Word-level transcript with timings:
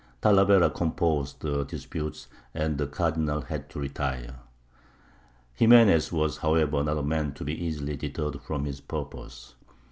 Talavera 0.19 0.71
composed 0.71 1.41
the 1.41 1.63
disputes, 1.63 2.27
and 2.55 2.79
the 2.79 2.87
Cardinal 2.87 3.41
had 3.41 3.69
to 3.69 3.79
retire. 3.79 4.39
Ximenes 5.59 6.11
was, 6.11 6.37
however, 6.37 6.83
not 6.83 6.97
a 6.97 7.03
man 7.03 7.33
to 7.33 7.43
be 7.43 7.53
easily 7.63 7.95
deterred 7.97 8.41
from 8.41 8.65
his 8.65 8.81
purpose. 8.81 9.53